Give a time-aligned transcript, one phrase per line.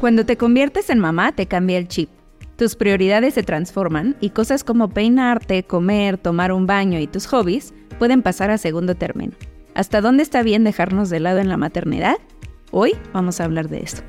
[0.00, 2.10] Cuando te conviertes en mamá, te cambia el chip.
[2.56, 7.72] Tus prioridades se transforman y cosas como peinarte, comer, tomar un baño y tus hobbies
[7.98, 9.32] pueden pasar a segundo término.
[9.74, 12.16] ¿Hasta dónde está bien dejarnos de lado en la maternidad?
[12.72, 14.02] Hoy vamos a hablar de esto.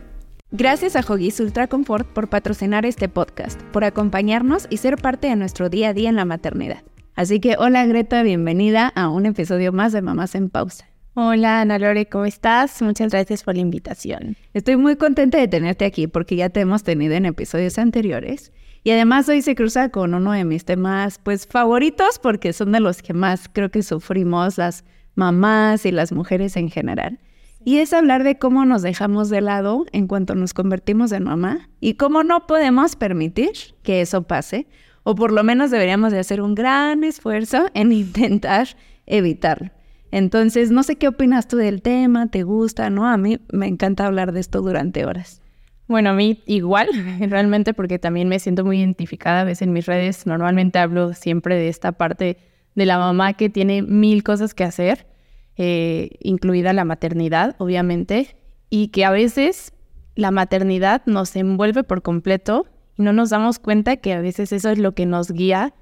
[0.52, 5.38] Gracias a Hoggies Ultra Comfort por patrocinar este podcast, por acompañarnos y ser parte de
[5.38, 6.84] nuestro día a día en la maternidad.
[7.16, 10.87] Así que hola Greta, bienvenida a un episodio más de Mamás en Pausa.
[11.20, 12.79] Hola Ana Lore, ¿cómo estás?
[12.84, 14.38] Muchas gracias por la invitación.
[14.54, 18.52] Estoy muy contenta de tenerte aquí porque ya te hemos tenido en episodios anteriores
[18.84, 22.81] y además hoy se cruza con uno de mis temas pues favoritos porque son de
[22.81, 24.84] los que más creo que sufrimos las
[25.16, 27.17] mamás y las mujeres en general.
[27.66, 31.67] Y es hablar de cómo nos dejamos de lado en cuanto nos convertimos en mamá
[31.80, 34.67] y cómo no podemos permitir que eso pase
[35.02, 38.67] o por lo menos deberíamos de hacer un gran esfuerzo en intentar
[39.08, 39.77] evitarlo.
[40.11, 42.89] Entonces, no sé qué opinas tú del tema, ¿te gusta?
[42.89, 43.07] ¿No?
[43.07, 45.41] A mí me encanta hablar de esto durante horas.
[45.88, 46.89] Bueno, a mí igual,
[47.20, 49.41] realmente porque también me siento muy identificada.
[49.41, 52.38] A veces en mis redes normalmente hablo siempre de esta parte
[52.75, 55.08] de la mamá que tiene mil cosas que hacer,
[55.55, 58.38] eh, incluida la maternidad, obviamente,
[58.69, 59.73] y que a veces
[60.16, 64.69] la maternidad nos envuelve por completo y no nos damos cuenta que a veces eso
[64.69, 65.73] es lo que nos guía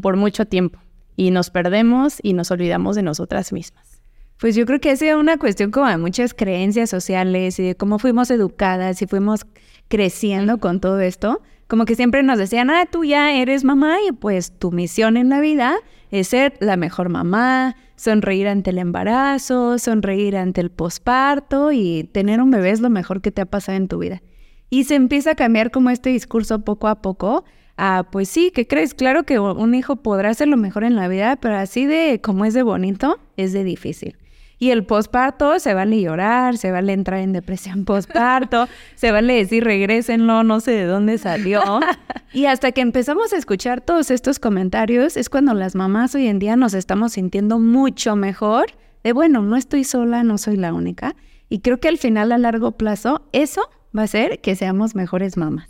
[0.00, 0.78] por mucho tiempo
[1.16, 4.02] y nos perdemos y nos olvidamos de nosotras mismas.
[4.38, 8.00] Pues yo creo que sido una cuestión como de muchas creencias sociales y de cómo
[8.00, 9.46] fuimos educadas y fuimos
[9.86, 11.42] creciendo con todo esto.
[11.68, 15.28] Como que siempre nos decían, ah, tú ya eres mamá y pues tu misión en
[15.28, 15.76] la vida
[16.10, 22.42] es ser la mejor mamá, sonreír ante el embarazo, sonreír ante el posparto y tener
[22.42, 24.22] un bebé es lo mejor que te ha pasado en tu vida.
[24.70, 27.44] Y se empieza a cambiar como este discurso poco a poco
[27.84, 28.94] Ah, pues sí, ¿qué crees?
[28.94, 32.44] Claro que un hijo podrá hacer lo mejor en la vida, pero así de como
[32.44, 34.16] es de bonito, es de difícil.
[34.60, 39.64] Y el posparto se vale llorar, se vale entrar en depresión posparto, se vale decir
[39.64, 41.60] regrésenlo, no sé de dónde salió.
[42.32, 46.38] Y hasta que empezamos a escuchar todos estos comentarios es cuando las mamás hoy en
[46.38, 48.66] día nos estamos sintiendo mucho mejor
[49.02, 51.14] de bueno, no estoy sola, no soy la única.
[51.50, 55.36] Y creo que al final a largo plazo eso va a hacer que seamos mejores
[55.36, 55.68] mamás.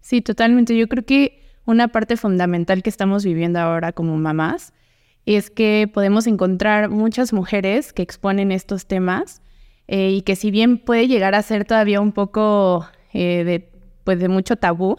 [0.00, 0.76] Sí, totalmente.
[0.76, 4.72] Yo creo que una parte fundamental que estamos viviendo ahora como mamás
[5.26, 9.42] es que podemos encontrar muchas mujeres que exponen estos temas
[9.86, 13.70] eh, y que si bien puede llegar a ser todavía un poco eh, de,
[14.04, 14.96] pues de mucho tabú,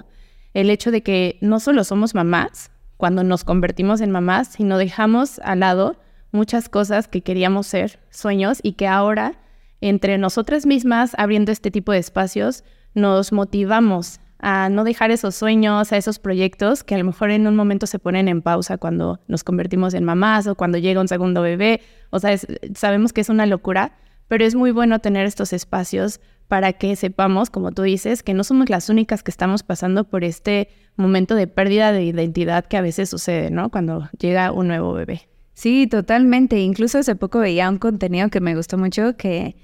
[0.53, 5.39] el hecho de que no solo somos mamás cuando nos convertimos en mamás, sino dejamos
[5.39, 5.97] al lado
[6.31, 9.39] muchas cosas que queríamos ser, sueños, y que ahora
[9.81, 12.63] entre nosotras mismas, abriendo este tipo de espacios,
[12.93, 17.45] nos motivamos a no dejar esos sueños, a esos proyectos que a lo mejor en
[17.45, 21.07] un momento se ponen en pausa cuando nos convertimos en mamás o cuando llega un
[21.07, 21.81] segundo bebé.
[22.09, 22.35] O sea,
[22.75, 23.95] sabemos que es una locura,
[24.27, 28.43] pero es muy bueno tener estos espacios para que sepamos, como tú dices, que no
[28.43, 32.81] somos las únicas que estamos pasando por este momento de pérdida de identidad que a
[32.81, 33.69] veces sucede, ¿no?
[33.69, 35.29] Cuando llega un nuevo bebé.
[35.53, 36.59] Sí, totalmente.
[36.59, 39.55] Incluso hace poco veía un contenido que me gustó mucho que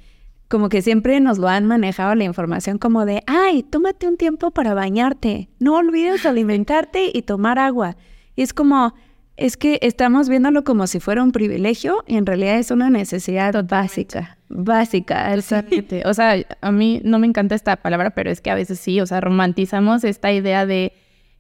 [0.48, 4.52] como que siempre nos lo han manejado la información como de, ay, tómate un tiempo
[4.52, 7.98] para bañarte, no olvides alimentarte y tomar agua.
[8.36, 8.94] Y es como,
[9.36, 13.66] es que estamos viéndolo como si fuera un privilegio y en realidad es una necesidad
[13.66, 15.34] básica, básica.
[15.34, 16.04] Exactamente.
[16.06, 19.02] O sea, a mí no me encanta esta palabra, pero es que a veces sí,
[19.02, 20.94] o sea, romantizamos esta idea de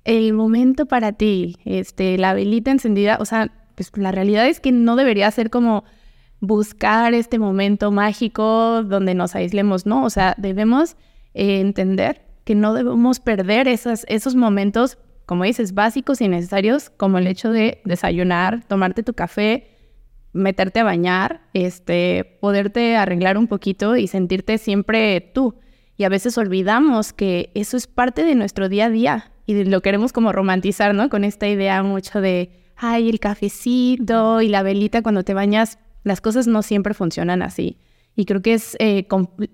[0.04, 4.72] el momento para ti, este, la velita encendida, o sea, pues la realidad es que
[4.72, 5.84] no debería ser como
[6.40, 10.96] buscar este momento mágico donde nos aislemos, no, o sea, debemos
[11.34, 17.18] eh, entender que no debemos perder esos, esos momentos, como dices, básicos y necesarios, como
[17.18, 19.68] el hecho de desayunar, tomarte tu café,
[20.34, 25.56] meterte a bañar, este, poderte arreglar un poquito y sentirte siempre tú.
[25.98, 29.82] Y a veces olvidamos que eso es parte de nuestro día a día y lo
[29.82, 31.10] queremos como romantizar, ¿no?
[31.10, 36.22] Con esta idea mucho de, ay, el cafecito y la velita cuando te bañas las
[36.22, 37.78] cosas no siempre funcionan así.
[38.16, 39.08] Y creo que es, eh,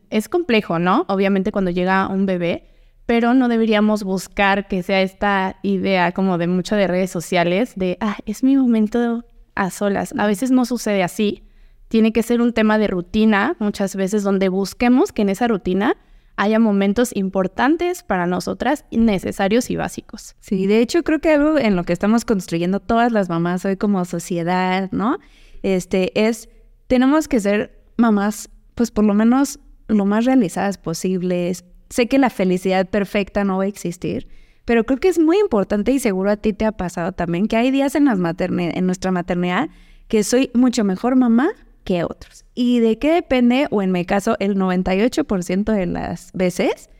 [0.09, 1.05] es complejo, ¿no?
[1.09, 2.69] Obviamente cuando llega un bebé,
[3.05, 7.97] pero no deberíamos buscar que sea esta idea como de mucho de redes sociales de,
[7.99, 9.25] ah, es mi momento
[9.55, 10.13] a solas.
[10.17, 11.43] A veces no sucede así.
[11.89, 15.97] Tiene que ser un tema de rutina, muchas veces donde busquemos que en esa rutina
[16.37, 20.35] haya momentos importantes para nosotras, necesarios y básicos.
[20.39, 23.75] Sí, de hecho creo que algo en lo que estamos construyendo todas las mamás hoy
[23.75, 25.19] como sociedad, ¿no?
[25.63, 26.49] este, es,
[26.93, 31.65] tenemos que ser mamás, pues por lo menos lo más realizadas posibles.
[31.89, 34.27] Sé que la felicidad perfecta no va a existir,
[34.63, 37.57] pero creo que es muy importante y seguro a ti te ha pasado también que
[37.57, 39.69] hay días en, nuestra maternidad
[40.07, 41.49] que soy mucho mejor mamá
[41.83, 42.45] que otros.
[42.53, 43.65] ¿Y de qué depende?
[43.71, 46.91] O en mi caso, el 98% de las veces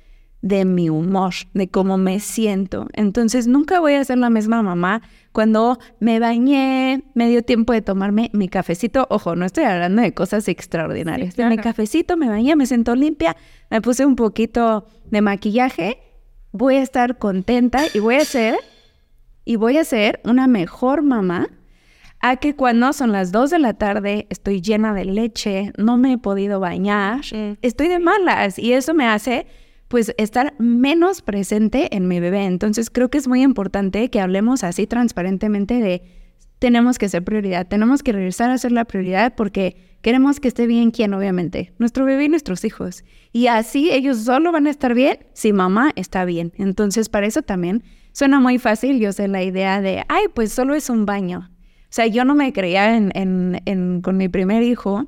[0.43, 2.87] de mi humor, de cómo me siento.
[2.93, 5.01] Entonces nunca voy a ser la misma mamá
[5.31, 9.07] cuando me bañé, me dio tiempo de tomarme mi cafecito.
[9.09, 11.37] Ojo, no estoy hablando de cosas extraordinarias.
[11.37, 13.37] Mi cafecito, me bañé, me siento limpia,
[13.71, 15.99] me puse un poquito de maquillaje.
[16.51, 18.57] Voy a estar contenta y voy a ser,
[19.45, 21.47] y voy a ser una mejor mamá
[22.19, 26.13] a que cuando son las 2 de la tarde, estoy llena de leche, no me
[26.13, 27.21] he podido bañar,
[27.61, 29.47] estoy de malas y eso me hace
[29.87, 32.45] pues estar menos presente en mi bebé.
[32.45, 36.03] Entonces creo que es muy importante que hablemos así transparentemente de
[36.59, 40.65] tenemos que ser prioridad, tenemos que regresar a ser la prioridad porque queremos que esté
[40.65, 43.03] bien quién, obviamente, nuestro bebé y nuestros hijos.
[43.33, 46.53] Y así ellos solo van a estar bien si mamá está bien.
[46.57, 47.83] Entonces para eso también
[48.13, 51.49] suena muy fácil, yo sé la idea de, ay, pues solo es un baño.
[51.49, 55.05] O sea, yo no me creía en, con mi primer hijo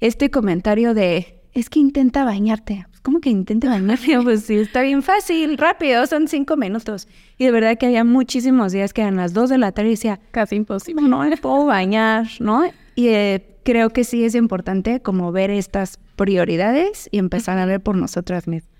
[0.00, 2.86] este comentario de, es que intenta bañarte.
[3.04, 4.22] ¿Cómo que intente bañarme?
[4.24, 7.06] Pues sí, está bien fácil, rápido, son cinco minutos.
[7.38, 9.92] Y de verdad que había muchísimos días que eran las dos de la tarde y
[9.92, 11.06] decía, casi imposible.
[11.06, 12.64] No me puedo bañar, ¿no?
[12.96, 17.82] Y eh, creo que sí es importante como ver estas prioridades y empezar a ver
[17.82, 18.72] por nosotras mismas.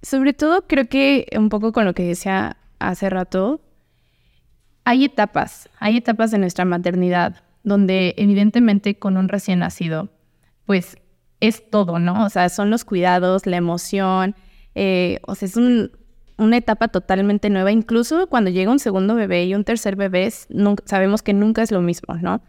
[0.00, 3.60] Sobre todo creo que un poco con lo que decía hace rato,
[4.84, 10.08] hay etapas, hay etapas de nuestra maternidad donde evidentemente con un recién nacido,
[10.66, 10.96] pues
[11.42, 12.24] es todo, ¿no?
[12.24, 14.36] O sea, son los cuidados, la emoción,
[14.76, 17.72] eh, o sea, es una etapa totalmente nueva.
[17.72, 20.32] Incluso cuando llega un segundo bebé y un tercer bebé,
[20.84, 22.42] sabemos que nunca es lo mismo, ¿no?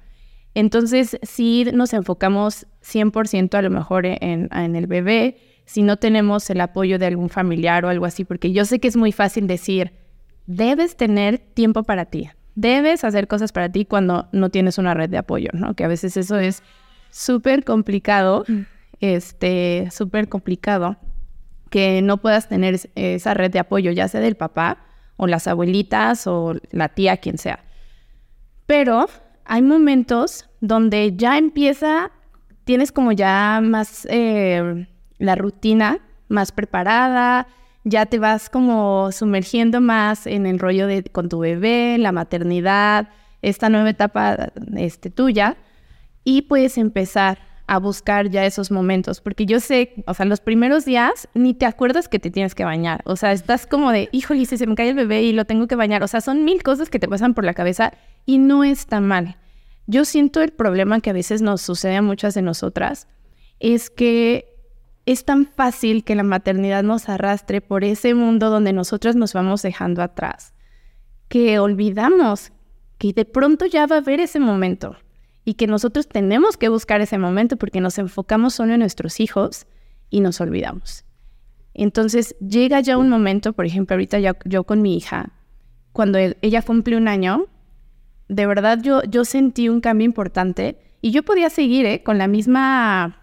[0.54, 6.48] Entonces, si nos enfocamos 100% a lo mejor en, en el bebé, si no tenemos
[6.52, 9.48] el apoyo de algún familiar o algo así, porque yo sé que es muy fácil
[9.48, 9.94] decir,
[10.46, 15.10] debes tener tiempo para ti, debes hacer cosas para ti cuando no tienes una red
[15.10, 15.74] de apoyo, ¿no?
[15.74, 16.62] Que a veces eso es
[17.10, 18.73] súper complicado mm
[19.04, 20.96] este, súper complicado
[21.70, 24.86] que no puedas tener esa red de apoyo, ya sea del papá
[25.18, 27.66] o las abuelitas o la tía, quien sea.
[28.66, 29.08] Pero
[29.44, 32.12] hay momentos donde ya empieza,
[32.64, 36.00] tienes como ya más eh, la rutina
[36.30, 37.48] más preparada,
[37.84, 43.10] ya te vas como sumergiendo más en el rollo de con tu bebé, la maternidad,
[43.42, 45.58] esta nueva etapa este, tuya,
[46.24, 50.86] y puedes empezar a buscar ya esos momentos, porque yo sé, o sea, los primeros
[50.86, 54.46] días ni te acuerdas que te tienes que bañar, o sea, estás como de, híjole,
[54.46, 56.62] si se me cae el bebé y lo tengo que bañar, o sea, son mil
[56.62, 57.94] cosas que te pasan por la cabeza
[58.26, 59.38] y no está mal.
[59.88, 63.08] Yo siento el problema que a veces nos sucede a muchas de nosotras,
[63.60, 64.46] es que
[65.06, 69.62] es tan fácil que la maternidad nos arrastre por ese mundo donde nosotras nos vamos
[69.62, 70.54] dejando atrás,
[71.28, 72.52] que olvidamos
[72.98, 74.98] que de pronto ya va a haber ese momento
[75.46, 79.68] y que nosotros tenemos que buscar ese momento porque nos enfocamos solo en nuestros hijos
[80.10, 81.06] y nos olvidamos.
[81.74, 85.32] Entonces llega ya un momento, por ejemplo, ahorita yo con mi hija,
[85.92, 87.48] cuando ella cumple un año,
[88.28, 92.04] de verdad yo, yo sentí un cambio importante y yo podía seguir ¿eh?
[92.04, 93.22] con la misma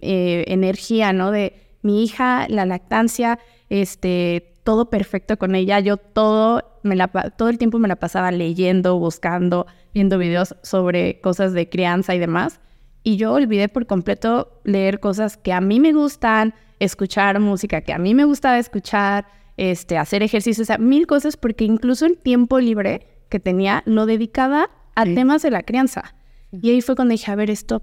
[0.00, 1.30] eh, energía, ¿no?
[1.30, 3.38] De mi hija, la lactancia,
[3.70, 5.80] este, todo perfecto con ella.
[5.80, 11.20] Yo todo, me la, todo el tiempo me la pasaba leyendo, buscando, viendo videos sobre
[11.20, 12.60] cosas de crianza y demás.
[13.02, 17.92] Y yo olvidé por completo leer cosas que a mí me gustan, escuchar música que
[17.92, 19.26] a mí me gustaba escuchar,
[19.56, 24.06] este, hacer ejercicios, o sea, mil cosas, porque incluso el tiempo libre que tenía lo
[24.06, 26.14] dedicaba a temas de la crianza.
[26.50, 27.82] Y ahí fue cuando dije, a ver, esto,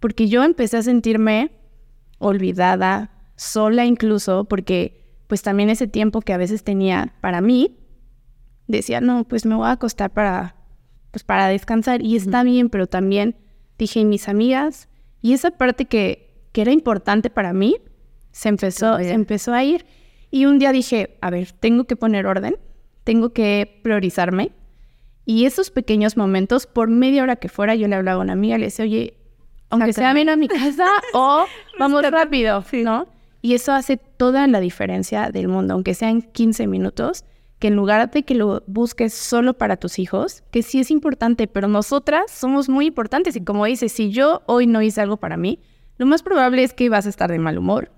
[0.00, 1.52] porque yo empecé a sentirme
[2.18, 7.77] olvidada, sola incluso, porque pues también ese tiempo que a veces tenía para mí,
[8.68, 10.54] decía, no, pues me voy a acostar para,
[11.10, 13.36] pues para descansar y está bien, pero también
[13.78, 14.88] dije, mis amigas,
[15.20, 17.76] y esa parte que, que era importante para mí,
[18.30, 19.84] se empezó, se empezó a ir.
[20.30, 22.56] Y un día dije, a ver, tengo que poner orden,
[23.04, 24.52] tengo que priorizarme.
[25.24, 28.58] Y esos pequeños momentos, por media hora que fuera, yo le hablaba a una amiga,
[28.58, 29.14] le decía, oye,
[29.70, 31.44] aunque sea ven a mi casa o
[31.78, 33.06] vamos rápido, ¿no?
[33.40, 37.24] Y eso hace toda la diferencia del mundo, aunque sean 15 minutos,
[37.58, 41.46] que en lugar de que lo busques solo para tus hijos, que sí es importante,
[41.46, 45.36] pero nosotras somos muy importantes y como dices, si yo hoy no hice algo para
[45.36, 45.60] mí,
[45.96, 47.90] lo más probable es que vas a estar de mal humor,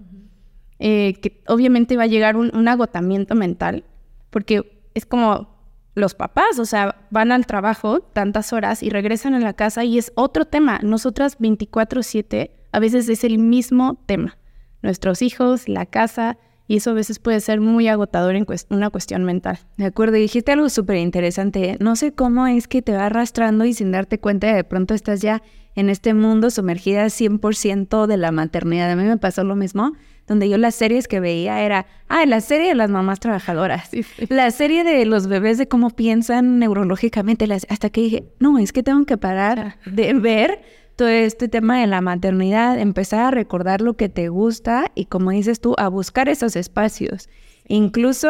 [0.78, 3.84] eh, que obviamente va a llegar un, un agotamiento mental,
[4.30, 5.60] porque es como
[5.94, 9.98] los papás, o sea, van al trabajo tantas horas y regresan a la casa y
[9.98, 10.78] es otro tema.
[10.82, 14.38] Nosotras 24/7 a veces es el mismo tema.
[14.82, 16.38] Nuestros hijos, la casa,
[16.70, 19.58] y eso a veces puede ser muy agotador en una cuestión mental.
[19.76, 21.76] De acuerdo, dijiste algo súper interesante.
[21.80, 25.20] No sé cómo es que te va arrastrando y sin darte cuenta de pronto estás
[25.20, 25.42] ya
[25.74, 28.88] en este mundo sumergida 100% de la maternidad.
[28.88, 29.94] A mí me pasó lo mismo.
[30.28, 33.90] donde yo las series que veía era, ah, la serie de las mamás trabajadoras,
[34.28, 38.84] la serie de los bebés de cómo piensan neurológicamente, hasta que dije, no, es que
[38.84, 40.62] tengo que parar de ver
[41.00, 45.30] todo este tema de la maternidad, empezar a recordar lo que te gusta y como
[45.30, 47.30] dices tú, a buscar esos espacios.
[47.68, 48.28] Incluso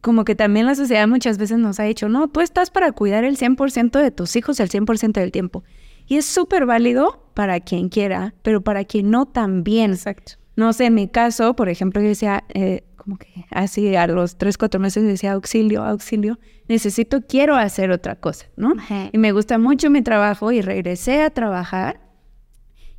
[0.00, 3.24] como que también la sociedad muchas veces nos ha dicho, no, tú estás para cuidar
[3.24, 5.64] el 100% de tus hijos el 100% del tiempo.
[6.06, 9.90] Y es súper válido para quien quiera, pero para quien no también.
[9.90, 10.34] Exacto.
[10.54, 14.36] No sé, en mi caso, por ejemplo, yo decía, eh, como que así a los
[14.36, 18.74] tres, cuatro meses decía, auxilio, auxilio, necesito, quiero hacer otra cosa, ¿no?
[19.10, 22.00] Y me gusta mucho mi trabajo y regresé a trabajar.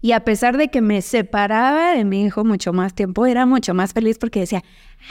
[0.02, 3.74] Y a pesar de que me separaba de mi hijo mucho más tiempo, era mucho
[3.74, 4.62] más feliz porque decía,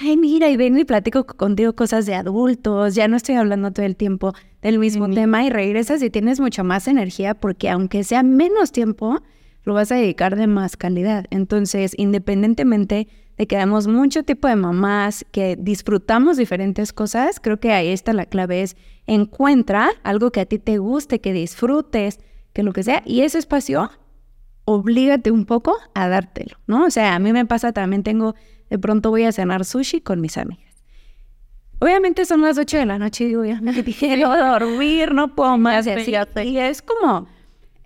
[0.03, 3.87] ay, mira, y vengo y platico contigo cosas de adultos, ya no estoy hablando todo
[3.87, 8.23] el tiempo del mismo tema y regresas y tienes mucho más energía porque aunque sea
[8.23, 9.23] menos tiempo,
[9.65, 11.25] lo vas a dedicar de más calidad.
[11.31, 13.09] Entonces, independientemente
[13.43, 18.13] de que damos mucho tipo de mamás, que disfrutamos diferentes cosas, creo que ahí está
[18.13, 18.77] la clave, es
[19.09, 22.21] encuentra algo que a ti te guste, que disfrutes,
[22.53, 23.91] que lo que sea, y ese espacio,
[24.65, 26.85] oblígate un poco a dártelo, ¿no?
[26.85, 28.37] O sea, a mí me pasa también, tengo,
[28.71, 30.77] de pronto voy a cenar sushi con mis amigas.
[31.81, 35.59] Obviamente son las 8 de la noche y digo, ya me quiero dormir, no puedo
[35.59, 35.85] más.
[35.85, 37.27] Y es como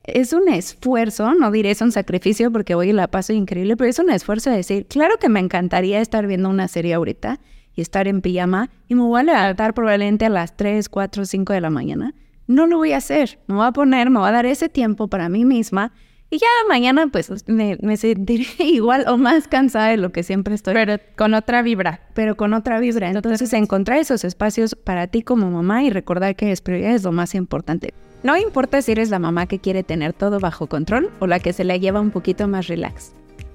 [0.06, 3.98] es un esfuerzo, no diré es un sacrificio porque hoy la paso increíble, pero es
[3.98, 7.40] un esfuerzo de decir, claro que me encantaría estar viendo una serie ahorita
[7.74, 11.52] y estar en pijama y me voy a levantar probablemente a las 3, 4, 5
[11.52, 12.14] de la mañana.
[12.46, 15.08] No lo voy a hacer, me voy a poner, me voy a dar ese tiempo
[15.08, 15.92] para mí misma
[16.36, 20.54] y ya mañana pues me, me sentiré igual o más cansada de lo que siempre
[20.54, 20.74] estoy.
[20.74, 22.00] Pero con otra vibra.
[22.12, 23.10] Pero con otra vibra.
[23.10, 27.12] Entonces encontrar esos espacios para ti como mamá y recordar que es prioridad es lo
[27.12, 27.94] más importante.
[28.22, 31.54] No importa si eres la mamá que quiere tener todo bajo control o la que
[31.54, 33.12] se la lleva un poquito más relax.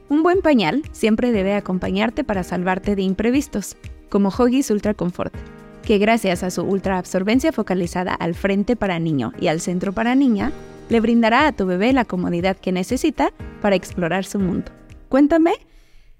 [0.09, 3.77] Un buen pañal siempre debe acompañarte para salvarte de imprevistos,
[4.09, 5.33] como Huggies Ultra Comfort,
[5.83, 10.15] que gracias a su ultra absorbencia focalizada al frente para niño y al centro para
[10.15, 10.51] niña,
[10.91, 13.31] le brindará a tu bebé la comodidad que necesita
[13.61, 14.73] para explorar su mundo.
[15.07, 15.53] Cuéntame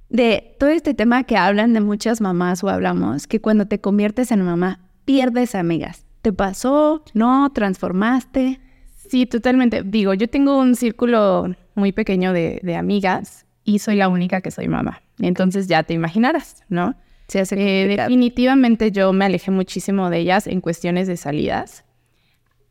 [0.08, 4.32] de todo este tema que hablan de muchas mamás o hablamos, que cuando te conviertes
[4.32, 6.06] en mamá pierdes amigas.
[6.22, 7.04] ¿Te pasó?
[7.14, 7.52] ¿No?
[7.52, 8.62] ¿Transformaste?
[9.10, 9.84] Sí, totalmente.
[9.84, 14.70] Digo, yo tengo un círculo muy pequeño de, amigas y soy la única que soy
[14.70, 15.02] mamá.
[15.20, 16.96] Entonces ya te imaginarás, ¿no?
[17.28, 21.84] Se hace eh, definitivamente yo me alejé muchísimo de ellas en cuestiones de salidas.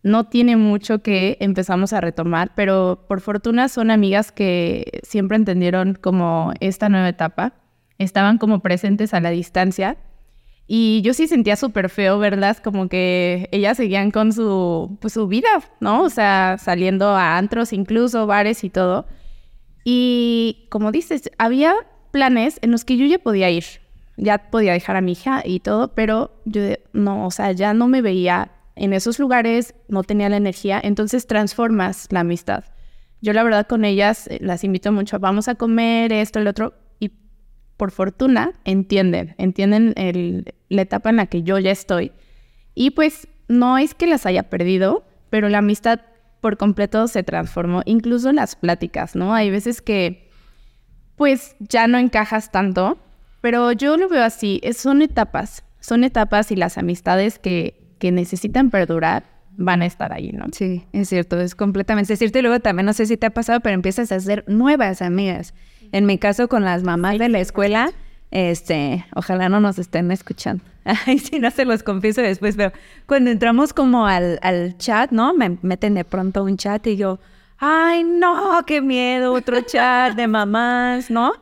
[0.02, 5.94] No tiene mucho que empezamos a retomar, pero por fortuna son amigas que siempre entendieron
[5.94, 7.54] como esta nueva etapa,
[7.98, 9.98] estaban como presentes a la distancia
[10.72, 15.26] y yo sí sentía súper feo verlas como que ellas seguían con su, pues, su
[15.26, 15.48] vida,
[15.80, 16.02] ¿no?
[16.02, 19.04] O sea, saliendo a antros, incluso bares y todo.
[19.82, 21.74] Y como dices, había
[22.12, 23.64] planes en los que yo ya podía ir,
[24.16, 27.88] ya podía dejar a mi hija y todo, pero yo no, o sea, ya no
[27.88, 32.64] me veía en esos lugares, no tenía la energía, entonces transformas la amistad.
[33.20, 36.74] Yo la verdad con ellas eh, las invito mucho, vamos a comer esto, el otro,
[37.80, 39.94] por fortuna, entienden, entienden
[40.68, 42.12] la etapa en la que yo ya estoy.
[42.74, 46.00] Y pues no es que las haya perdido, pero la amistad
[46.42, 49.34] por completo se transformó, incluso las pláticas, ¿no?
[49.34, 50.28] Hay veces que
[51.16, 52.98] pues ya no encajas tanto,
[53.40, 58.70] pero yo lo veo así, son etapas, son etapas y las amistades que, que necesitan
[58.70, 59.22] perdurar
[59.56, 60.46] van a estar ahí, ¿no?
[60.52, 62.38] Sí, es cierto, es completamente cierto.
[62.38, 65.54] Y luego también, no sé si te ha pasado, pero empiezas a hacer nuevas amigas.
[65.92, 67.92] En mi caso, con las mamás de la escuela,
[68.30, 70.64] este, ojalá no nos estén escuchando.
[71.06, 72.72] Ay, si no se los confieso después, pero
[73.06, 75.34] cuando entramos como al, al chat, ¿no?
[75.34, 77.20] Me meten de pronto un chat y yo,
[77.58, 81.32] ay, no, qué miedo, otro chat de mamás, ¿no?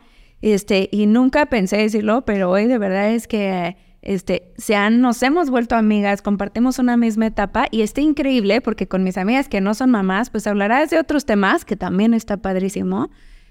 [0.42, 3.76] Este, y nunca pensé decirlo, pero hoy de verdad es que
[4.08, 4.54] este,
[4.90, 9.50] nos hemos vuelto amigas, compartimos una misma etapa y está increíble porque con mis amigas
[9.50, 13.10] que no son mamás, pues hablarás de otros temas que también está padrísimo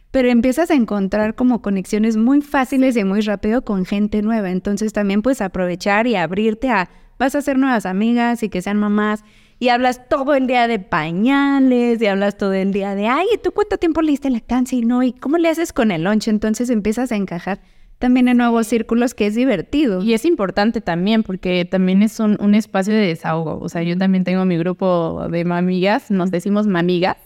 [0.09, 4.49] pero empiezas a encontrar como conexiones muy fáciles y muy rápido con gente nueva.
[4.49, 8.77] Entonces también puedes aprovechar y abrirte a, vas a hacer nuevas amigas y que sean
[8.77, 9.23] mamás.
[9.59, 13.51] Y hablas todo el día de pañales, y hablas todo el día de, ay, ¿tú
[13.51, 14.77] cuánto tiempo leíste lactancia?
[14.77, 16.29] Y no, ¿y cómo le haces con el lunch?
[16.29, 17.59] Entonces empiezas a encajar
[17.99, 20.03] también en nuevos círculos que es divertido.
[20.03, 23.59] Y es importante también porque también es un, un espacio de desahogo.
[23.61, 27.17] O sea, yo también tengo mi grupo de mamigas, nos decimos mamigas.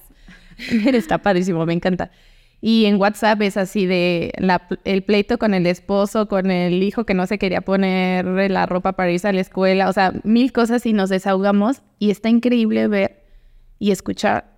[0.93, 2.11] Está padrísimo, me encanta.
[2.63, 4.31] Y en WhatsApp es así de
[4.83, 8.93] el pleito con el esposo, con el hijo que no se quería poner la ropa
[8.93, 12.87] para irse a la escuela, o sea, mil cosas y nos desahogamos y está increíble
[12.87, 13.23] ver
[13.79, 14.51] y escuchar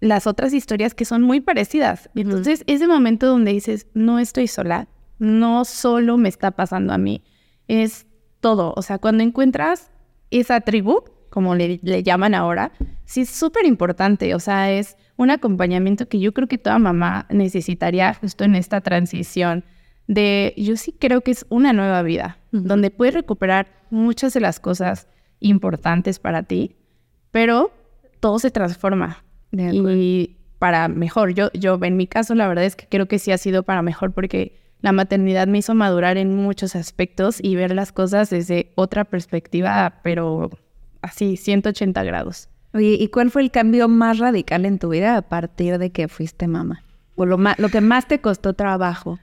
[0.00, 2.08] las otras historias que son muy parecidas.
[2.14, 7.22] Entonces, ese momento donde dices, no estoy sola, no solo me está pasando a mí,
[7.68, 8.06] es
[8.40, 8.74] todo.
[8.76, 9.90] O sea, cuando encuentras
[10.30, 12.72] esa tribu, como le, le llaman ahora,
[13.04, 14.34] sí es súper importante.
[14.34, 18.80] O sea, es un acompañamiento que yo creo que toda mamá necesitaría justo en esta
[18.80, 19.64] transición
[20.06, 24.60] de, yo sí creo que es una nueva vida, donde puedes recuperar muchas de las
[24.60, 25.08] cosas
[25.40, 26.76] importantes para ti,
[27.30, 27.72] pero
[28.20, 29.24] todo se transforma.
[29.52, 33.32] Y para mejor, yo, yo en mi caso la verdad es que creo que sí
[33.32, 37.74] ha sido para mejor porque la maternidad me hizo madurar en muchos aspectos y ver
[37.74, 40.50] las cosas desde otra perspectiva, pero
[41.00, 42.50] así, 180 grados.
[42.74, 46.06] Oye, ¿y cuál fue el cambio más radical en tu vida a partir de que
[46.06, 46.84] fuiste mamá?
[47.14, 49.18] O lo, lo que más te costó trabajo.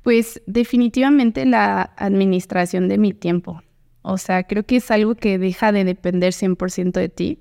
[0.00, 3.62] Pues definitivamente la administración de mi tiempo.
[4.00, 7.38] O sea, creo que es algo que deja de depender 100% de ti,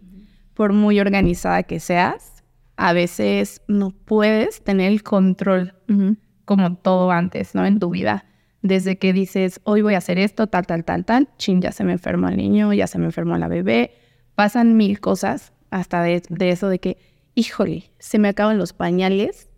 [0.56, 2.44] por muy organizada que seas.
[2.76, 5.74] A veces no puedes tener el control
[6.46, 7.66] como todo antes, ¿no?
[7.66, 8.26] En tu vida.
[8.62, 11.84] Desde que dices, hoy voy a hacer esto, tal, tal, tal, tal, chin, ya se
[11.84, 13.96] me enfermó el niño, ya se me enfermó la bebé,
[14.36, 16.98] pasan mil cosas hasta de, eso de que,
[17.34, 19.50] híjole, se me acaban los pañales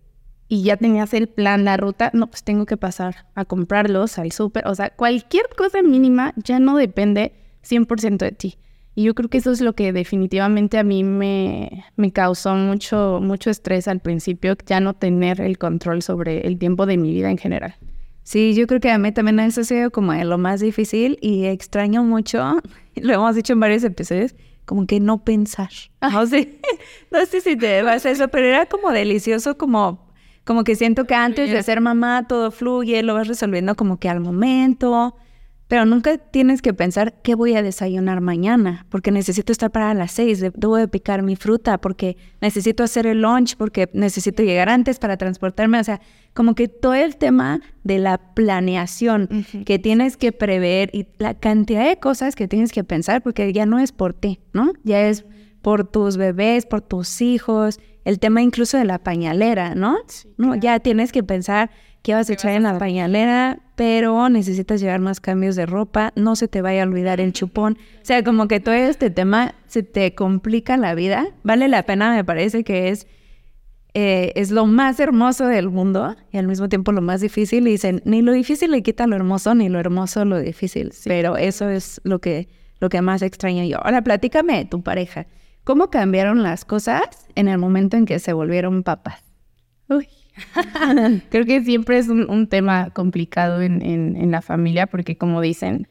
[0.48, 4.32] y ya tenías el plan, la ruta, no, pues tengo que pasar a comprarlos al
[4.32, 4.68] súper.
[4.68, 8.58] O sea, cualquier cosa mínima ya no depende 100% de ti.
[8.96, 13.20] Y yo creo que eso es lo que definitivamente a mí me, me causó mucho,
[13.22, 17.32] mucho estrés al principio, ya no tener el control sobre el tiempo de mi vida
[17.32, 17.76] en general.
[18.24, 21.46] Sí, yo creo que a mí también eso ha sido como lo más difícil y
[21.46, 22.62] extraño mucho,
[22.96, 24.36] lo hemos dicho en varios episodios,
[24.66, 25.72] como que no pensar.
[26.02, 26.60] No sé,
[27.12, 30.08] no sé si te vas a eso, pero era como delicioso, como,
[30.46, 34.08] como que siento que antes de ser mamá todo fluye, lo vas resolviendo como que
[34.08, 35.16] al momento.
[35.68, 40.12] Pero nunca tienes que pensar qué voy a desayunar mañana, porque necesito estar para las
[40.12, 45.00] seis, debo de picar mi fruta, porque necesito hacer el lunch, porque necesito llegar antes
[45.00, 45.80] para transportarme.
[45.80, 46.02] O sea,
[46.34, 51.88] como que todo el tema de la planeación que tienes que prever y la cantidad
[51.88, 54.74] de cosas que tienes que pensar, porque ya no es por ti, ¿no?
[54.84, 55.26] Ya es
[55.62, 59.98] por tus bebés, por tus hijos, el tema incluso de la pañalera, ¿no?
[60.38, 60.56] ¿no?
[60.56, 61.70] Ya tienes que pensar
[62.04, 66.36] qué vas a echar en la pañalera, pero necesitas llevar más cambios de ropa, no
[66.36, 67.78] se te vaya a olvidar el chupón.
[68.04, 71.28] O sea, como que todo este tema se te complica la vida.
[71.44, 73.08] Vale la pena, me parece que es,
[73.94, 77.66] eh, es lo más hermoso del mundo y al mismo tiempo lo más difícil.
[77.66, 80.92] Y dicen, ni lo difícil le quita lo hermoso, ni lo hermoso lo difícil.
[81.06, 82.50] Pero eso es lo que,
[82.82, 83.78] lo que más extraño yo.
[83.78, 85.26] Ahora, platícame de tu pareja.
[85.64, 87.04] ¿Cómo cambiaron las cosas
[87.36, 89.24] en el momento en que se volvieron papás?
[89.88, 90.08] Uy.
[91.30, 95.88] Creo que siempre es un, tema complicado en, la familia porque como dicen,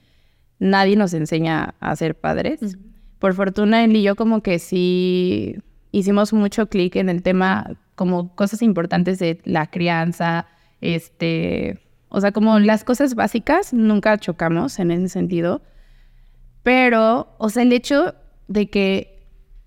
[0.58, 2.76] nadie nos enseña a ser padres.
[3.18, 5.56] Por fortuna, él y yo como que sí
[5.92, 10.46] hicimos mucho clic en el tema, como cosas importantes de la crianza,
[10.80, 15.62] este, o sea, como las cosas básicas, nunca chocamos en ese sentido.
[16.62, 18.14] Pero, o sea, el hecho
[18.48, 19.11] de que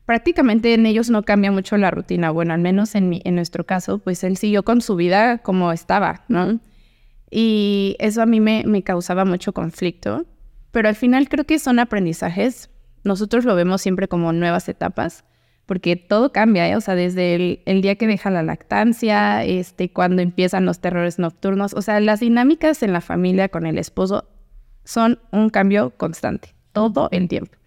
[0.05, 2.31] prácticamente en ellos no cambia mucho la rutina.
[2.31, 5.71] Bueno, al menos en, mi, en nuestro caso, pues él siguió con su vida como
[5.71, 6.59] estaba, ¿no?
[7.29, 10.25] Y eso a mí me, causaba mucho conflicto.
[10.71, 12.69] Pero al final creo que son aprendizajes.
[13.03, 15.25] Nosotros lo vemos siempre como nuevas etapas,
[15.65, 16.75] porque todo cambia, ¿eh?
[16.75, 21.17] O sea, desde el, el, día que deja la lactancia, este, cuando empiezan los terrores
[21.17, 24.27] nocturnos, o sea, las dinámicas en la familia con el esposo
[24.83, 27.57] son un cambio constante, todo el tiempo.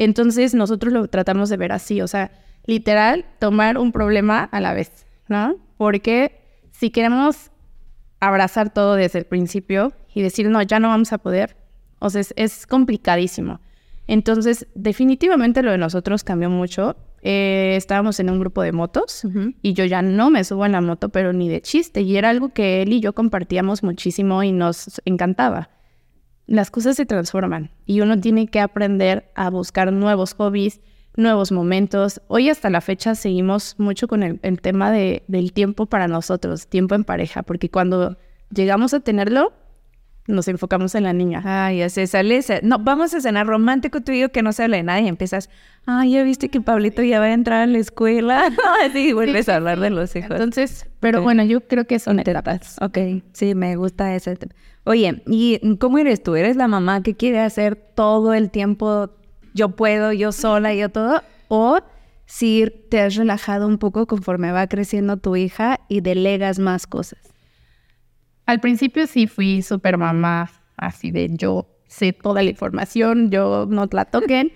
[0.00, 2.32] Entonces nosotros lo tratamos de ver así, o sea,
[2.64, 5.56] literal, tomar un problema a la vez, ¿no?
[5.76, 7.50] Porque si queremos
[8.18, 11.54] abrazar todo desde el principio y decir, no, ya no vamos a poder,
[11.98, 13.60] o sea, es, complicadísimo.
[14.06, 16.96] Entonces, definitivamente lo de nosotros cambió mucho.
[17.20, 19.24] Eh, estábamos en un grupo de motos
[19.60, 22.00] y yo ya no me subo en la moto, pero ni de chiste.
[22.00, 25.68] Y era algo que él y yo compartíamos muchísimo y nos encantaba
[26.50, 30.80] las cosas se transforman y uno tiene que aprender a buscar nuevos hobbies,
[31.14, 32.20] nuevos momentos.
[32.26, 36.96] Hoy hasta la fecha seguimos mucho con el, tema de, del tiempo para nosotros, tiempo
[36.96, 38.18] en pareja, porque cuando
[38.52, 39.52] llegamos a tenerlo,
[40.30, 41.42] nos enfocamos en la niña.
[41.44, 42.40] Ay, así sale.
[42.62, 45.08] No, vamos a cenar romántico tú y yo que no se habla de nada y
[45.08, 45.50] empiezas,
[45.86, 48.50] ay, ya viste que Pablito ya va a entrar a la escuela.
[48.84, 50.30] Así vuelves a hablar de los hijos.
[50.32, 52.76] Entonces, pero bueno, yo creo que son etapas.
[52.80, 52.98] Ok,
[53.32, 54.54] sí, me gusta ese tema.
[54.84, 56.34] Oye, ¿y cómo eres tú?
[56.36, 59.10] ¿Eres la mamá que quiere hacer todo el tiempo,
[59.54, 61.22] yo puedo, yo sola, yo todo?
[61.48, 61.80] ¿O
[62.24, 67.18] si te has relajado un poco conforme va creciendo tu hija y delegas más cosas?
[68.50, 73.88] Al principio sí fui súper mamá, así de yo sé toda la información, yo no
[73.92, 74.50] la toquen,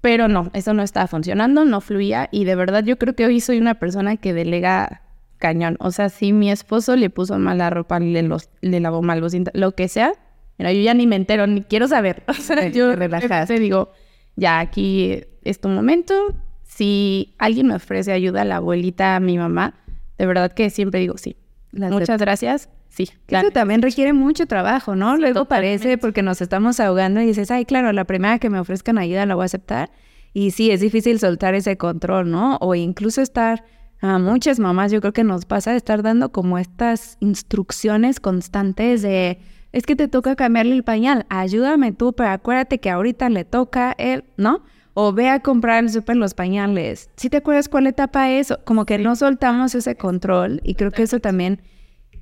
[0.00, 3.40] pero no, eso no estaba funcionando, no fluía y de verdad yo creo que hoy
[3.40, 5.02] soy una persona que delega
[5.38, 5.76] cañón.
[5.80, 9.18] O sea, si mi esposo le puso mal la ropa, le, los, le lavó mal
[9.18, 10.12] los lo que sea,
[10.56, 12.22] mira, yo ya ni me entero, ni quiero saber.
[12.28, 13.90] O sea, yo te digo,
[14.36, 16.14] ya aquí es tu momento.
[16.62, 19.74] Si alguien me ofrece ayuda a la abuelita, a mi mamá,
[20.16, 21.36] de verdad que siempre digo sí.
[21.72, 22.68] Muchas gracias.
[22.92, 23.48] Sí, claro.
[23.48, 25.16] Eso también requiere mucho trabajo, ¿no?
[25.16, 28.98] Luego parece porque nos estamos ahogando y dices, ay, claro, la primera que me ofrezcan
[28.98, 29.90] ayuda la voy a aceptar.
[30.34, 32.58] Y sí, es difícil soltar ese control, ¿no?
[32.60, 33.64] O incluso estar,
[34.02, 39.00] a muchas mamás yo creo que nos pasa de estar dando como estas instrucciones constantes
[39.00, 39.38] de,
[39.72, 43.94] es que te toca cambiarle el pañal, ayúdame tú, pero acuérdate que ahorita le toca
[43.96, 44.64] él, ¿no?
[44.92, 47.08] O ve a comprar el súper los pañales.
[47.16, 51.04] Si te acuerdas cuál etapa es, como que no soltamos ese control y creo que
[51.04, 51.62] eso también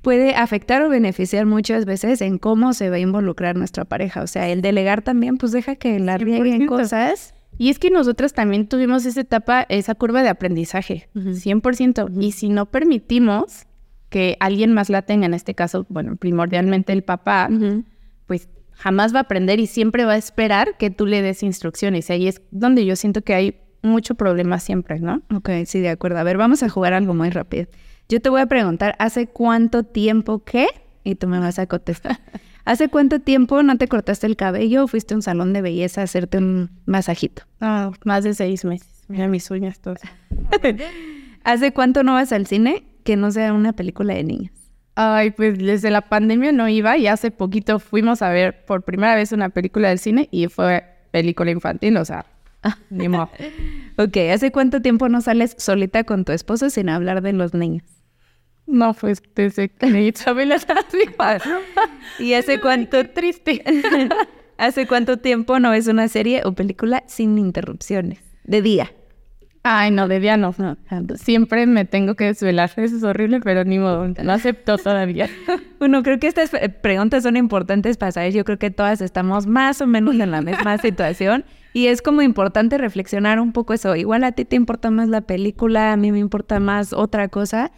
[0.01, 4.21] puede afectar o beneficiar muchas veces en cómo se va a involucrar nuestra pareja.
[4.23, 7.33] O sea, el delegar también, pues deja que la rieguen cosas.
[7.57, 12.09] Y es que nosotras también tuvimos esa etapa, esa curva de aprendizaje, 100%.
[12.19, 13.67] Y si no permitimos
[14.09, 17.49] que alguien más la tenga, en este caso, bueno, primordialmente el papá,
[18.25, 22.09] pues jamás va a aprender y siempre va a esperar que tú le des instrucciones.
[22.09, 25.21] Y ahí es donde yo siento que hay mucho problema siempre, ¿no?
[25.35, 26.17] Ok, sí, de acuerdo.
[26.17, 27.67] A ver, vamos a jugar algo muy rápido.
[28.11, 30.67] Yo te voy a preguntar, ¿hace cuánto tiempo qué?
[31.05, 32.19] Y tú me vas a contestar.
[32.65, 36.01] ¿Hace cuánto tiempo no te cortaste el cabello o fuiste a un salón de belleza
[36.01, 37.43] a hacerte un masajito?
[37.61, 39.05] Ah, más de seis meses.
[39.07, 40.01] Mira mis uñas todas.
[41.45, 44.51] ¿Hace cuánto no vas al cine que no sea una película de niños?
[44.95, 49.15] Ay, pues desde la pandemia no iba y hace poquito fuimos a ver por primera
[49.15, 52.25] vez una película del cine y fue película infantil, o sea,
[52.89, 53.29] ni modo.
[53.97, 58.00] ok, ¿hace cuánto tiempo no sales solita con tu esposo sin hablar de los niños?
[58.71, 60.55] No, pues desde que Isabela
[62.19, 63.61] ¿Y hace cuánto triste?
[64.57, 68.19] ¿Hace cuánto tiempo no ves una serie o película sin interrupciones?
[68.45, 68.93] De día.
[69.63, 70.55] Ay, no, de día no.
[71.15, 72.71] Siempre me tengo que desvelar.
[72.77, 74.07] Eso es horrible, pero ni modo.
[74.07, 75.29] No acepto todavía.
[75.77, 78.33] bueno, creo que estas preguntas son importantes para saber.
[78.33, 81.43] Yo creo que todas estamos más o menos en la misma situación.
[81.73, 83.95] Y es como importante reflexionar un poco eso.
[83.95, 87.71] Igual a ti te importa más la película, a mí me importa más otra cosa.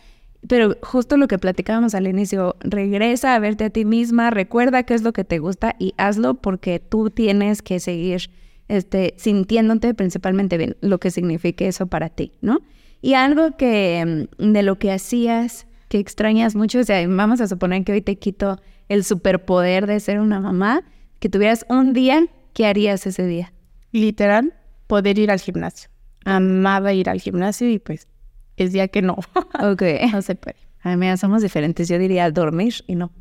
[0.48, 4.94] Pero justo lo que platicábamos al inicio, regresa a verte a ti misma, recuerda qué
[4.94, 8.30] es lo que te gusta y hazlo porque tú tienes que seguir
[8.68, 12.60] este, sintiéndote principalmente bien, lo que signifique eso para ti, ¿no?
[13.02, 17.48] Y algo que mm, de lo que hacías, que extrañas mucho, o sea, vamos a
[17.48, 20.84] suponer que hoy te quito el superpoder de ser una mamá,
[21.20, 23.54] que tuvieras un día, ¿qué harías ese día?
[23.92, 24.54] Literal,
[24.88, 25.90] poder ir al gimnasio.
[26.26, 28.08] Amaba ir al gimnasio y pues
[28.58, 29.18] es día que no.
[29.62, 29.84] Ok.
[30.12, 30.58] no se puede.
[30.82, 31.88] Ay, mira, somos diferentes.
[31.88, 33.12] Yo diría dormir y no.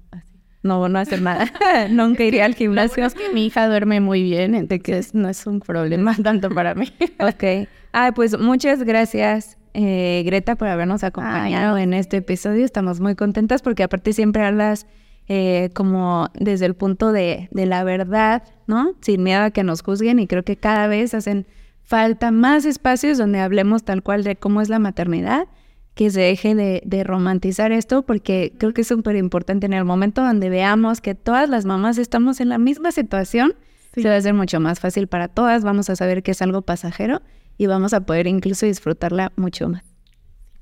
[0.62, 1.46] No, no hacer nada.
[1.90, 3.04] Nunca iría al gimnasio.
[3.04, 6.92] Es que mi hija duerme muy bien, entonces no es un problema tanto para mí.
[7.18, 7.68] ok.
[7.92, 12.64] Ah, pues muchas gracias, eh, Greta, por habernos acompañado en este episodio.
[12.64, 14.86] Estamos muy contentas porque aparte siempre hablas
[15.28, 18.94] eh, como desde el punto de, de la verdad, ¿no?
[19.00, 21.46] Sin miedo a que nos juzguen y creo que cada vez hacen
[21.82, 25.48] falta más espacios donde hablemos tal cual de cómo es la maternidad,
[25.94, 30.22] que se deje de, romantizar esto, porque creo que es súper importante en el momento
[30.22, 33.54] donde veamos que todas las mamás estamos en la misma situación,
[33.94, 36.62] se va a hacer mucho más fácil para todas, vamos a saber que es algo
[36.62, 37.20] pasajero
[37.58, 39.84] y vamos a poder incluso disfrutarla mucho más.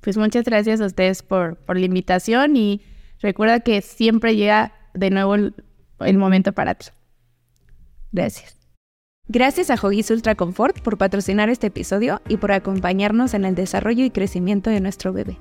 [0.00, 2.82] Pues muchas gracias a ustedes por, por la invitación y
[3.20, 5.54] recuerda que siempre llega de nuevo el,
[6.00, 6.88] el momento para ti.
[8.10, 8.59] Gracias.
[9.32, 14.04] Gracias a Hoggies Ultra Comfort por patrocinar este episodio y por acompañarnos en el desarrollo
[14.04, 15.38] y crecimiento de nuestro bebé.